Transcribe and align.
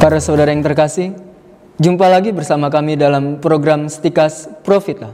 Para 0.00 0.16
saudara 0.16 0.48
yang 0.48 0.64
terkasih, 0.64 1.12
jumpa 1.76 2.08
lagi 2.08 2.32
bersama 2.32 2.72
kami 2.72 2.96
dalam 2.96 3.36
program 3.36 3.84
Stikas 3.84 4.48
Profita. 4.64 5.12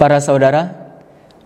Para 0.00 0.24
saudara, 0.24 0.72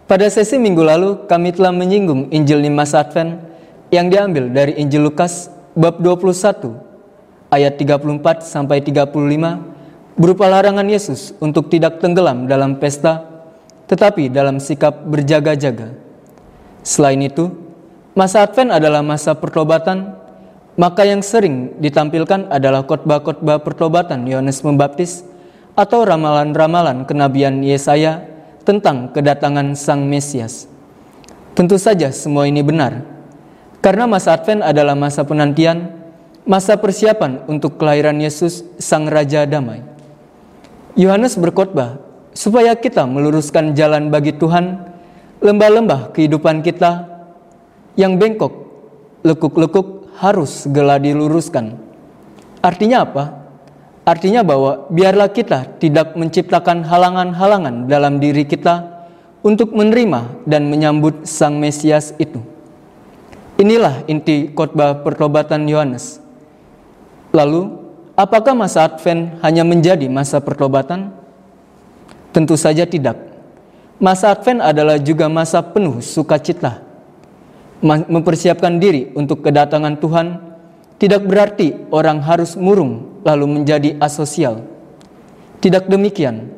pada 0.07 0.23
sesi 0.31 0.55
minggu 0.55 0.79
lalu 0.79 1.27
kami 1.27 1.51
telah 1.51 1.75
menyinggung 1.75 2.31
Injil 2.31 2.63
di 2.63 2.71
masa 2.71 3.03
Advent 3.03 3.43
yang 3.91 4.07
diambil 4.07 4.55
dari 4.55 4.79
Injil 4.79 5.11
Lukas 5.11 5.51
bab 5.75 5.99
21 5.99 6.79
ayat 7.51 7.75
34 7.75 8.47
sampai 8.47 8.87
35 8.87 10.15
berupa 10.15 10.47
larangan 10.47 10.87
Yesus 10.87 11.35
untuk 11.43 11.67
tidak 11.67 11.99
tenggelam 11.99 12.47
dalam 12.47 12.79
pesta 12.79 13.27
tetapi 13.91 14.31
dalam 14.31 14.63
sikap 14.63 14.95
berjaga-jaga. 15.11 15.91
Selain 16.87 17.19
itu, 17.19 17.51
masa 18.15 18.47
Advent 18.47 18.79
adalah 18.79 19.03
masa 19.03 19.35
pertobatan 19.35 20.18
maka 20.79 21.03
yang 21.03 21.27
sering 21.27 21.75
ditampilkan 21.83 22.55
adalah 22.55 22.87
khotbah-khotbah 22.87 23.67
pertobatan 23.67 24.23
Yohanes 24.31 24.63
Pembaptis 24.63 25.27
atau 25.75 26.07
ramalan-ramalan 26.07 27.03
kenabian 27.03 27.59
Yesaya 27.67 28.23
tentang 28.63 29.11
kedatangan 29.11 29.75
Sang 29.75 30.07
Mesias. 30.07 30.71
Tentu 31.59 31.75
saja 31.83 32.15
semua 32.15 32.47
ini 32.47 32.63
benar, 32.63 33.03
karena 33.83 34.07
masa 34.07 34.39
Advent 34.39 34.63
adalah 34.63 34.95
masa 34.95 35.27
penantian, 35.27 35.99
masa 36.47 36.79
persiapan 36.79 37.43
untuk 37.51 37.75
kelahiran 37.75 38.15
Yesus 38.23 38.63
Sang 38.79 39.11
Raja 39.11 39.51
Damai. 39.51 39.83
Yohanes 40.95 41.35
berkhotbah 41.35 41.99
supaya 42.39 42.79
kita 42.79 43.03
meluruskan 43.03 43.75
jalan 43.75 44.15
bagi 44.15 44.31
Tuhan, 44.31 44.79
lembah-lembah 45.43 46.15
kehidupan 46.15 46.63
kita 46.63 47.11
yang 47.99 48.15
bengkok, 48.15 48.55
lekuk-lekuk 49.27 49.98
harus 50.19 50.67
segera 50.67 50.99
diluruskan. 50.99 51.79
Artinya 52.59 53.07
apa? 53.07 53.25
Artinya 54.03 54.43
bahwa 54.43 54.91
biarlah 54.91 55.31
kita 55.31 55.79
tidak 55.79 56.19
menciptakan 56.19 56.83
halangan-halangan 56.83 57.87
dalam 57.87 58.19
diri 58.19 58.43
kita 58.43 59.07
untuk 59.47 59.71
menerima 59.71 60.43
dan 60.49 60.67
menyambut 60.67 61.23
Sang 61.29 61.61
Mesias 61.61 62.17
itu. 62.19 62.43
Inilah 63.61 64.03
inti 64.11 64.51
khotbah 64.51 65.05
pertobatan 65.05 65.69
Yohanes. 65.69 66.19
Lalu, 67.31 67.69
apakah 68.17 68.57
masa 68.57 68.89
Advent 68.89 69.39
hanya 69.45 69.63
menjadi 69.63 70.09
masa 70.09 70.41
pertobatan? 70.41 71.13
Tentu 72.33 72.57
saja 72.57 72.89
tidak. 72.89 73.19
Masa 74.01 74.33
Advent 74.33 74.65
adalah 74.65 74.97
juga 74.97 75.29
masa 75.29 75.61
penuh 75.61 76.01
sukacita 76.01 76.88
mempersiapkan 77.85 78.83
diri 78.83 79.15
untuk 79.15 79.43
kedatangan 79.47 79.99
Tuhan 80.03 80.27
tidak 80.99 81.23
berarti 81.31 81.79
orang 81.95 82.19
harus 82.19 82.59
murung 82.59 83.23
lalu 83.23 83.63
menjadi 83.63 83.95
asosial. 84.03 84.67
Tidak 85.63 85.87
demikian. 85.87 86.51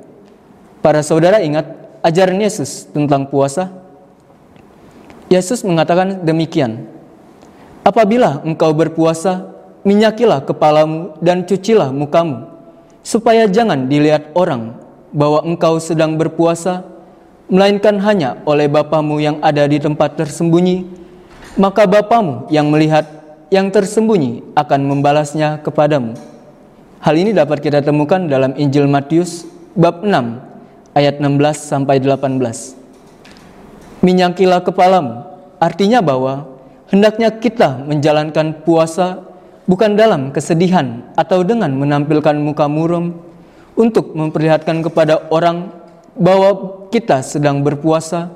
Para 0.80 1.04
saudara 1.04 1.44
ingat 1.44 1.68
ajaran 2.00 2.40
Yesus 2.40 2.88
tentang 2.88 3.28
puasa? 3.28 3.68
Yesus 5.28 5.60
mengatakan 5.60 6.24
demikian. 6.24 6.88
Apabila 7.84 8.40
engkau 8.44 8.72
berpuasa, 8.72 9.44
minyakilah 9.84 10.44
kepalamu 10.44 11.16
dan 11.20 11.44
cucilah 11.44 11.92
mukamu, 11.92 12.48
supaya 13.00 13.48
jangan 13.48 13.88
dilihat 13.88 14.32
orang 14.36 14.76
bahwa 15.12 15.44
engkau 15.44 15.80
sedang 15.80 16.16
berpuasa, 16.16 16.84
melainkan 17.48 17.96
hanya 18.04 18.40
oleh 18.44 18.68
Bapamu 18.68 19.20
yang 19.20 19.40
ada 19.40 19.64
di 19.64 19.80
tempat 19.80 20.16
tersembunyi, 20.16 20.99
maka 21.58 21.88
Bapamu 21.88 22.46
yang 22.52 22.70
melihat 22.70 23.08
yang 23.50 23.74
tersembunyi 23.74 24.54
akan 24.54 24.86
membalasnya 24.86 25.58
kepadamu. 25.66 26.14
Hal 27.02 27.14
ini 27.16 27.34
dapat 27.34 27.64
kita 27.64 27.82
temukan 27.82 28.22
dalam 28.28 28.54
Injil 28.54 28.86
Matius 28.86 29.48
bab 29.74 30.06
6 30.06 30.94
ayat 30.94 31.18
16 31.18 31.26
sampai 31.56 31.98
18. 31.98 34.04
Minyakilah 34.04 34.62
kepalamu 34.62 35.26
artinya 35.58 35.98
bahwa 36.04 36.46
hendaknya 36.92 37.34
kita 37.34 37.82
menjalankan 37.82 38.62
puasa 38.62 39.26
bukan 39.66 39.98
dalam 39.98 40.30
kesedihan 40.30 41.02
atau 41.18 41.42
dengan 41.42 41.74
menampilkan 41.74 42.38
muka 42.38 42.70
muram 42.70 43.18
untuk 43.74 44.14
memperlihatkan 44.14 44.84
kepada 44.84 45.26
orang 45.32 45.80
bahwa 46.18 46.86
kita 46.92 47.22
sedang 47.24 47.62
berpuasa, 47.62 48.34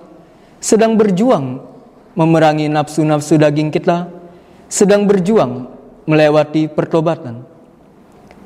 sedang 0.63 0.97
berjuang 0.97 1.74
memerangi 2.15 2.71
nafsu-nafsu 2.71 3.39
daging 3.39 3.75
kita, 3.75 4.11
sedang 4.71 5.07
berjuang 5.07 5.71
melewati 6.07 6.71
pertobatan. 6.71 7.47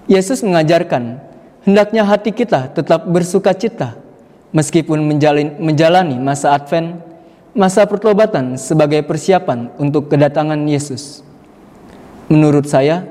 Yesus 0.08 0.40
mengajarkan, 0.40 1.20
hendaknya 1.68 2.02
hati 2.04 2.32
kita 2.32 2.72
tetap 2.72 3.04
bersuka 3.04 3.52
cita, 3.52 4.00
meskipun 4.56 5.04
menjalin, 5.04 5.60
menjalani 5.60 6.16
masa 6.16 6.56
Advent, 6.56 6.96
masa 7.52 7.84
pertobatan 7.84 8.56
sebagai 8.56 9.04
persiapan 9.04 9.72
untuk 9.76 10.08
kedatangan 10.08 10.58
Yesus. 10.64 11.20
Menurut 12.32 12.68
saya, 12.68 13.04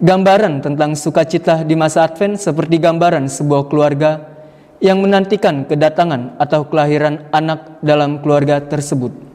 gambaran 0.00 0.60
tentang 0.60 0.92
sukacita 0.92 1.64
di 1.64 1.72
masa 1.72 2.04
Advent 2.04 2.36
seperti 2.36 2.76
gambaran 2.76 3.32
sebuah 3.32 3.68
keluarga 3.72 4.36
yang 4.80 5.00
menantikan 5.00 5.64
kedatangan 5.64 6.36
atau 6.36 6.68
kelahiran 6.68 7.24
anak 7.32 7.80
dalam 7.80 8.20
keluarga 8.20 8.60
tersebut. 8.60 9.25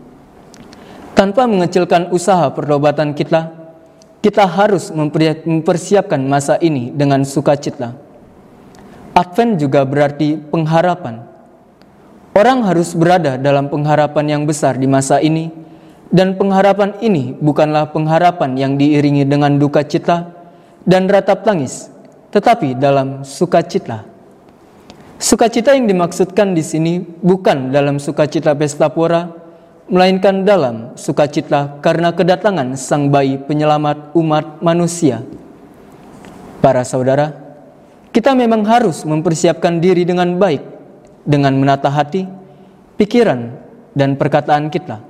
Tanpa 1.11 1.45
mengecilkan 1.45 2.09
usaha 2.15 2.49
pertobatan 2.49 3.11
kita, 3.11 3.51
kita 4.21 4.45
harus 4.45 4.93
mempersiapkan 4.93 6.21
masa 6.21 6.61
ini 6.61 6.93
dengan 6.93 7.25
sukacita. 7.25 7.97
Advent 9.17 9.59
juga 9.59 9.83
berarti 9.83 10.39
pengharapan. 10.39 11.25
Orang 12.31 12.63
harus 12.63 12.95
berada 12.95 13.35
dalam 13.35 13.67
pengharapan 13.67 14.39
yang 14.39 14.43
besar 14.47 14.79
di 14.79 14.87
masa 14.87 15.19
ini, 15.19 15.51
dan 16.13 16.39
pengharapan 16.39 16.95
ini 17.03 17.35
bukanlah 17.35 17.91
pengharapan 17.91 18.55
yang 18.55 18.73
diiringi 18.79 19.27
dengan 19.27 19.59
duka 19.59 19.83
cita 19.83 20.31
dan 20.87 21.11
ratap 21.11 21.43
tangis, 21.43 21.91
tetapi 22.31 22.77
dalam 22.77 23.27
sukacita. 23.27 24.07
Sukacita 25.19 25.75
yang 25.75 25.91
dimaksudkan 25.91 26.55
di 26.55 26.63
sini 26.63 27.03
bukan 27.03 27.73
dalam 27.73 27.99
sukacita 27.99 28.55
pesta 28.55 28.87
pora, 28.87 29.40
melainkan 29.91 30.47
dalam 30.47 30.95
sukacita 30.95 31.83
karena 31.83 32.15
kedatangan 32.15 32.79
Sang 32.79 33.11
Bayi 33.11 33.35
Penyelamat 33.35 34.15
umat 34.15 34.63
manusia. 34.63 35.19
Para 36.63 36.87
saudara, 36.87 37.35
kita 38.15 38.31
memang 38.31 38.63
harus 38.63 39.03
mempersiapkan 39.03 39.83
diri 39.83 40.07
dengan 40.07 40.39
baik 40.39 40.63
dengan 41.27 41.51
menata 41.59 41.91
hati, 41.91 42.23
pikiran, 42.95 43.51
dan 43.91 44.15
perkataan 44.15 44.71
kita. 44.71 45.03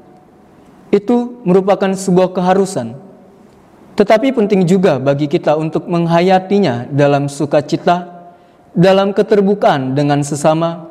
Itu 0.89 1.45
merupakan 1.45 1.93
sebuah 1.93 2.33
keharusan, 2.33 2.97
tetapi 3.95 4.33
penting 4.33 4.65
juga 4.65 4.97
bagi 4.97 5.29
kita 5.29 5.61
untuk 5.61 5.85
menghayatinya 5.85 6.89
dalam 6.89 7.29
sukacita, 7.29 8.27
dalam 8.73 9.13
keterbukaan 9.13 9.93
dengan 9.93 10.25
sesama, 10.25 10.89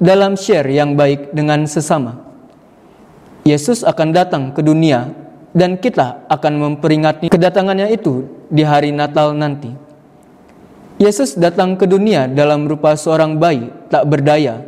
dalam 0.00 0.40
share 0.40 0.66
yang 0.72 0.96
baik 0.96 1.36
dengan 1.36 1.68
sesama. 1.68 2.25
Yesus 3.46 3.86
akan 3.86 4.10
datang 4.10 4.50
ke 4.50 4.58
dunia 4.58 5.06
dan 5.54 5.78
kita 5.78 6.26
akan 6.26 6.52
memperingati 6.58 7.30
kedatangannya 7.30 7.94
itu 7.94 8.26
di 8.50 8.66
hari 8.66 8.90
Natal 8.90 9.38
nanti. 9.38 9.70
Yesus 10.98 11.38
datang 11.38 11.78
ke 11.78 11.86
dunia 11.86 12.26
dalam 12.26 12.66
rupa 12.66 12.98
seorang 12.98 13.38
bayi 13.38 13.70
tak 13.86 14.02
berdaya, 14.10 14.66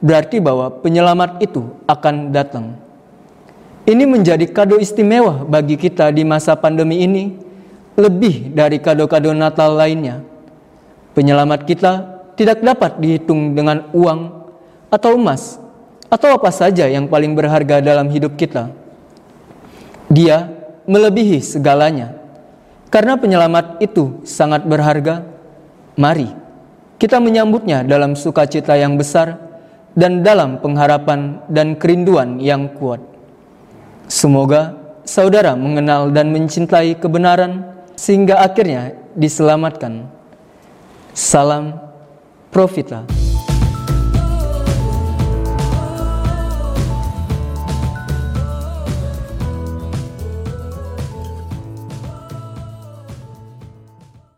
berarti 0.00 0.40
bahwa 0.40 0.72
penyelamat 0.80 1.44
itu 1.44 1.68
akan 1.84 2.32
datang. 2.32 2.80
Ini 3.84 4.08
menjadi 4.08 4.48
kado 4.48 4.80
istimewa 4.80 5.44
bagi 5.44 5.76
kita 5.76 6.08
di 6.08 6.24
masa 6.24 6.56
pandemi 6.56 7.04
ini, 7.04 7.36
lebih 7.98 8.56
dari 8.56 8.80
kado-kado 8.80 9.36
Natal 9.36 9.76
lainnya. 9.76 10.24
Penyelamat 11.12 11.66
kita 11.68 11.92
tidak 12.38 12.64
dapat 12.64 13.02
dihitung 13.02 13.52
dengan 13.52 13.84
uang 13.90 14.48
atau 14.88 15.18
emas, 15.18 15.58
atau 16.08 16.34
apa 16.34 16.48
saja 16.48 16.88
yang 16.88 17.08
paling 17.08 17.36
berharga 17.36 17.84
dalam 17.84 18.08
hidup 18.08 18.36
kita. 18.36 18.72
Dia 20.08 20.48
melebihi 20.88 21.40
segalanya. 21.44 22.16
Karena 22.88 23.20
penyelamat 23.20 23.84
itu 23.84 24.24
sangat 24.24 24.64
berharga, 24.64 25.20
mari 26.00 26.32
kita 26.96 27.20
menyambutnya 27.20 27.84
dalam 27.84 28.16
sukacita 28.16 28.72
yang 28.80 28.96
besar 28.96 29.36
dan 29.92 30.24
dalam 30.24 30.58
pengharapan 30.64 31.44
dan 31.52 31.76
kerinduan 31.76 32.40
yang 32.40 32.72
kuat. 32.72 33.04
Semoga 34.08 34.72
saudara 35.04 35.52
mengenal 35.52 36.08
dan 36.08 36.32
mencintai 36.32 36.96
kebenaran 36.96 37.68
sehingga 37.92 38.40
akhirnya 38.40 38.96
diselamatkan. 39.12 40.08
Salam 41.12 41.76
Profita. 42.48 43.27